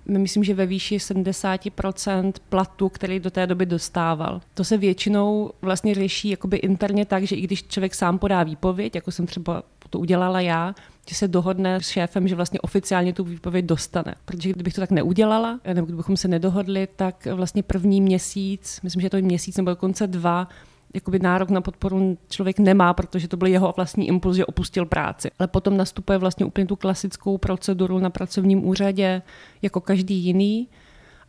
[0.07, 4.41] myslím, že ve výši 70% platu, který do té doby dostával.
[4.55, 8.95] To se většinou vlastně řeší jakoby interně tak, že i když člověk sám podá výpověď,
[8.95, 10.75] jako jsem třeba to udělala já,
[11.09, 14.15] že se dohodne s šéfem, že vlastně oficiálně tu výpověď dostane.
[14.25, 19.11] Protože kdybych to tak neudělala, nebo kdybychom se nedohodli, tak vlastně první měsíc, myslím, že
[19.11, 20.49] to je měsíc nebo dokonce dva,
[20.95, 25.31] jakoby nárok na podporu člověk nemá, protože to byl jeho vlastní impuls, že opustil práci.
[25.39, 29.23] Ale potom nastupuje vlastně úplně tu klasickou proceduru na pracovním úřadě,
[29.63, 30.69] jako každý jiný.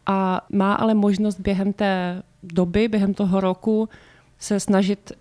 [0.06, 3.90] A má ale možnost během té doby, během toho roku
[4.40, 5.12] se snažit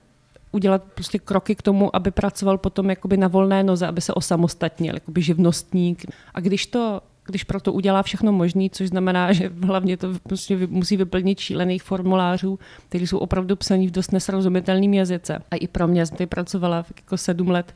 [0.52, 4.94] udělat prostě kroky k tomu, aby pracoval potom jakoby na volné noze, aby se osamostatnil,
[4.94, 6.04] jakoby živnostník.
[6.35, 10.97] A když to když proto udělá všechno možné, což znamená, že hlavně to prostě musí
[10.97, 12.59] vyplnit šílených formulářů,
[12.89, 15.39] které jsou opravdu psaný v dost nesrozumitelným jazyce.
[15.51, 17.75] A i pro mě, jsem pracovala jako sedm let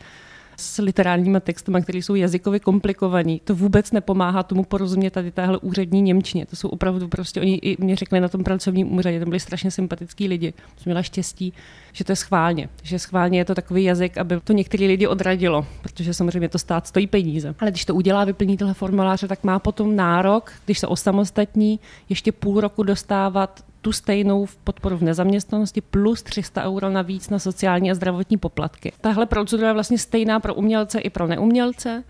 [0.60, 3.40] s literárníma textama, které jsou jazykově komplikovaní.
[3.44, 6.46] To vůbec nepomáhá tomu porozumět tady téhle úřední Němčině.
[6.46, 9.70] To jsou opravdu prostě, oni i mě řekli na tom pracovním úřadě, tam byli strašně
[9.70, 10.52] sympatický lidi.
[10.76, 11.52] Jsem měla štěstí,
[11.92, 15.66] že to je schválně, že schválně je to takový jazyk, aby to některý lidi odradilo,
[15.82, 17.54] protože samozřejmě to stát stojí peníze.
[17.58, 22.32] Ale když to udělá, vyplní tohle formuláře, tak má potom nárok, když se osamostatní, ještě
[22.32, 27.94] půl roku dostávat tu stejnou podporu v nezaměstnanosti plus 300 euro navíc na sociální a
[27.94, 28.92] zdravotní poplatky.
[29.00, 32.04] Tahle procedura je vlastně stejná pro umělce i pro neumělce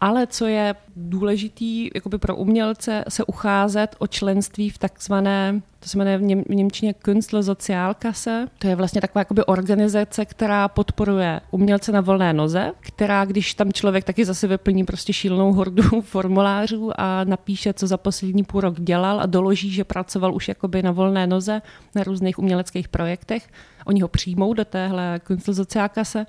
[0.00, 5.98] ale co je důležitý jakoby pro umělce, se ucházet o členství v takzvané, to se
[5.98, 8.46] jmenuje v, něm, Němčině Künstlersozialkasse.
[8.58, 13.72] To je vlastně taková jakoby organizace, která podporuje umělce na volné noze, která, když tam
[13.72, 18.80] člověk taky zase vyplní prostě šílenou hordu formulářů a napíše, co za poslední půl rok
[18.80, 21.62] dělal a doloží, že pracoval už jakoby na volné noze
[21.94, 23.48] na různých uměleckých projektech,
[23.86, 26.26] oni ho přijmou do téhle Künstlersozialkasse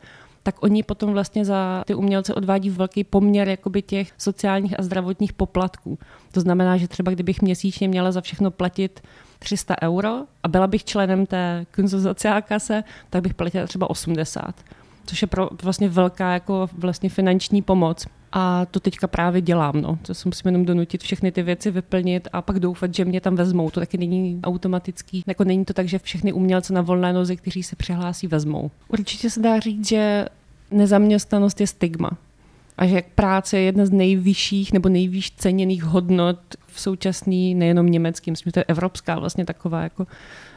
[0.49, 5.33] tak oni potom vlastně za ty umělce odvádí velký poměr jakoby těch sociálních a zdravotních
[5.33, 5.99] poplatků.
[6.31, 9.01] To znamená, že třeba kdybych měsíčně měla za všechno platit
[9.39, 11.65] 300 euro a byla bych členem té
[12.41, 14.55] kase, tak bych platila třeba 80
[15.05, 18.05] což je pro vlastně velká jako vlastně finanční pomoc.
[18.31, 19.99] A to teďka právě dělám, no.
[20.01, 23.35] To se musím jenom donutit všechny ty věci vyplnit a pak doufat, že mě tam
[23.35, 23.69] vezmou.
[23.69, 25.23] To taky není automatický.
[25.27, 28.71] Jako není to tak, že všechny umělce na volné noze, kteří se přihlásí, vezmou.
[28.87, 30.25] Určitě se dá říct, že
[30.71, 32.11] nezaměstnanost je stigma.
[32.77, 38.31] A že práce je jedna z nejvyšších nebo nejvýš ceněných hodnot v současný, nejenom německým,
[38.31, 40.07] myslím, že to je evropská vlastně taková jako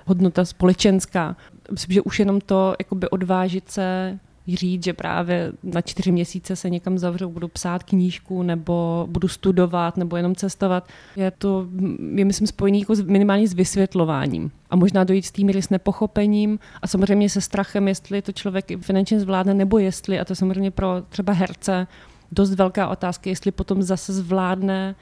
[0.07, 1.37] hodnota společenská.
[1.71, 2.75] Myslím, že už jenom to
[3.11, 9.07] odvážit se říct, že právě na čtyři měsíce se někam zavřu, budu psát knížku nebo
[9.11, 10.89] budu studovat nebo jenom cestovat.
[11.17, 11.67] Je to,
[12.15, 14.51] je myslím, spojený jako minimálně s vysvětlováním.
[14.71, 19.21] A možná dojít s tím s nepochopením a samozřejmě se strachem, jestli to člověk finančně
[19.21, 21.87] zvládne nebo jestli, a to samozřejmě pro třeba herce
[22.33, 24.95] dost velká otázka, jestli potom zase zvládne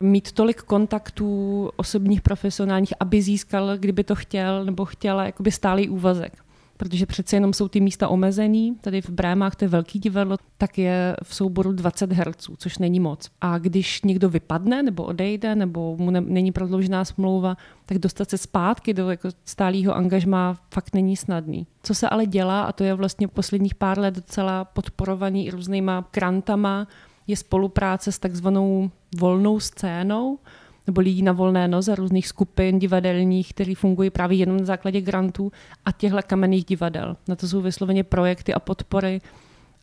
[0.00, 6.43] mít tolik kontaktů osobních, profesionálních, aby získal, kdyby to chtěl, nebo chtěla jakoby stálý úvazek
[6.76, 8.76] protože přece jenom jsou ty místa omezený.
[8.80, 13.00] Tady v Brémách to je velký divadlo, tak je v souboru 20 herců, což není
[13.00, 13.30] moc.
[13.40, 17.56] A když někdo vypadne nebo odejde, nebo mu ne, není prodloužená smlouva,
[17.86, 21.66] tak dostat se zpátky do jako stálého angažmá fakt není snadný.
[21.82, 26.88] Co se ale dělá, a to je vlastně posledních pár let docela podporovaný různýma grantama,
[27.26, 30.38] je spolupráce s takzvanou volnou scénou,
[30.86, 35.52] nebo lidí na volné noze, různých skupin divadelních, kteří fungují právě jenom na základě grantů
[35.84, 37.16] a těchto kamenných divadel.
[37.28, 39.20] Na to jsou vysloveně projekty a podpory,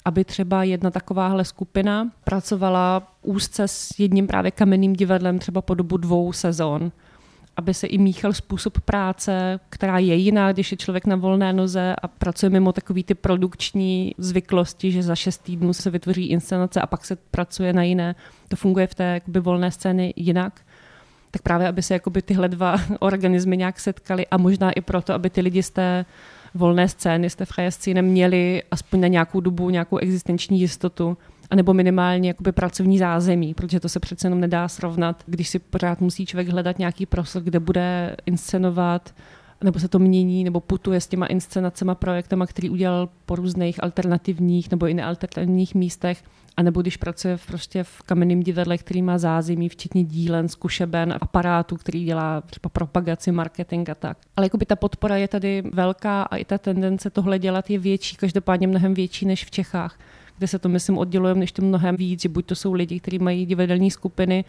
[0.05, 5.97] aby třeba jedna takováhle skupina pracovala úzce s jedním právě kamenným divadlem třeba po dobu
[5.97, 6.91] dvou sezon
[7.57, 11.95] aby se i míchal způsob práce, která je jiná, když je člověk na volné noze
[12.01, 16.87] a pracuje mimo takový ty produkční zvyklosti, že za šest týdnů se vytvoří inscenace a
[16.87, 18.15] pak se pracuje na jiné.
[18.47, 20.61] To funguje v té jakoby, volné scény jinak
[21.31, 25.29] tak právě, aby se jakoby tyhle dva organismy nějak setkali a možná i proto, aby
[25.29, 26.05] ty lidi z té
[26.55, 31.17] volné scény, z té freie scény měli aspoň na nějakou dobu nějakou existenční jistotu
[31.51, 36.01] anebo minimálně jakoby pracovní zázemí, protože to se přece jenom nedá srovnat, když si pořád
[36.01, 39.13] musí člověk hledat nějaký prostor, kde bude inscenovat,
[39.63, 44.71] nebo se to mění, nebo putuje s těma inscenacema, projektama, který udělal po různých alternativních
[44.71, 46.23] nebo i nealternativních místech,
[46.61, 51.17] a nebo když pracuje v, prostě v kamenném divadle, který má zázemí, včetně dílen, zkušeben,
[51.21, 54.17] aparátu, který dělá třeba propagaci, marketing a tak.
[54.35, 58.15] Ale jakoby ta podpora je tady velká a i ta tendence tohle dělat je větší,
[58.15, 59.99] každopádně mnohem větší než v Čechách,
[60.37, 63.45] kde se to, myslím, oddělujeme to mnohem víc, že buď to jsou lidi, kteří mají
[63.45, 64.45] divadelní skupiny,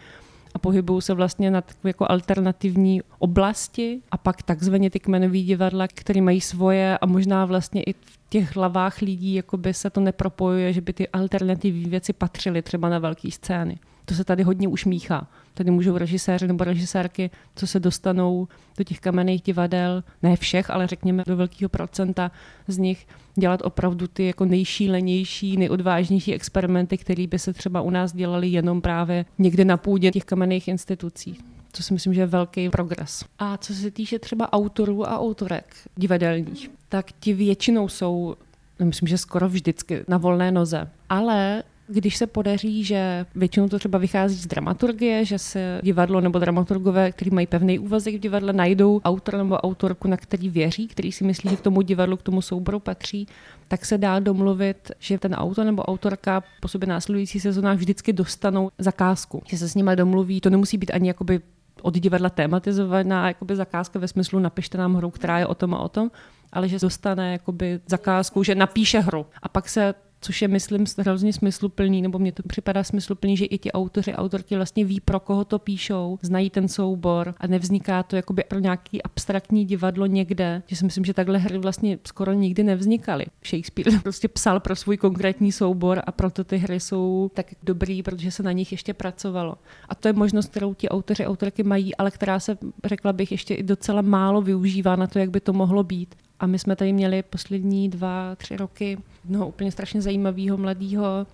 [0.53, 6.21] a pohybují se vlastně na jako alternativní oblasti a pak takzvaně ty kmenové divadla, které
[6.21, 10.81] mají svoje a možná vlastně i v těch hlavách lidí jakoby se to nepropojuje, že
[10.81, 13.79] by ty alternativní věci patřily třeba na velké scény.
[14.05, 15.27] To se tady hodně už míchá.
[15.53, 18.47] Tady můžou režiséři nebo režisérky, co se dostanou
[18.77, 22.31] do těch kamenných divadel, ne všech, ale řekněme do velkého procenta
[22.67, 28.13] z nich, dělat opravdu ty jako nejšílenější, nejodvážnější experimenty, které by se třeba u nás
[28.13, 31.37] dělaly jenom právě někde na půdě těch kamenných institucí.
[31.77, 33.25] To si myslím, že je velký progres.
[33.39, 38.35] A co se týče třeba autorů a autorek divadelních, tak ti většinou jsou
[38.83, 40.89] myslím, že skoro vždycky na volné noze.
[41.09, 46.39] Ale když se podaří, že většinou to třeba vychází z dramaturgie, že se divadlo nebo
[46.39, 51.11] dramaturgové, kteří mají pevný úvazek v divadle, najdou autor nebo autorku, na který věří, který
[51.11, 53.27] si myslí, že k tomu divadlu, k tomu souboru patří,
[53.67, 58.71] tak se dá domluvit, že ten autor nebo autorka po sobě následující sezónách vždycky dostanou
[58.77, 60.41] zakázku, že se s nimi domluví.
[60.41, 61.41] To nemusí být ani jakoby
[61.81, 65.79] od divadla tematizovaná jakoby zakázka ve smyslu napište nám hru, která je o tom a
[65.79, 66.11] o tom,
[66.51, 69.25] ale že dostane jakoby zakázku, že napíše hru.
[69.41, 73.57] A pak se což je, myslím, hrozně smysluplný, nebo mně to připadá smysluplný, že i
[73.57, 78.15] ti autoři, autorky vlastně ví, pro koho to píšou, znají ten soubor a nevzniká to
[78.15, 82.63] jakoby pro nějaký abstraktní divadlo někde, že si myslím, že takhle hry vlastně skoro nikdy
[82.63, 83.25] nevznikaly.
[83.45, 88.31] Shakespeare prostě psal pro svůj konkrétní soubor a proto ty hry jsou tak dobrý, protože
[88.31, 89.55] se na nich ještě pracovalo.
[89.89, 93.53] A to je možnost, kterou ti autoři, autorky mají, ale která se, řekla bych, ještě
[93.53, 96.15] i docela málo využívá na to, jak by to mohlo být.
[96.43, 101.27] A my jsme tady měli poslední dva, tři roky jednoho úplně strašně zajímavého mladého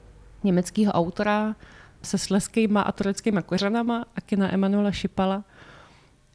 [0.43, 1.55] německého autora
[2.01, 5.43] se sleskýma a tureckýma kořenama, Akina Emanuela Šipala,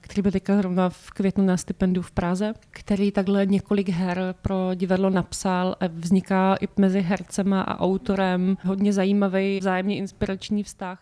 [0.00, 4.70] který byl teďka zrovna v květnu na stipendiu v Praze, který takhle několik her pro
[4.74, 10.98] divadlo napsal a vzniká i mezi hercema a autorem hodně zajímavý vzájemně inspirační vztah.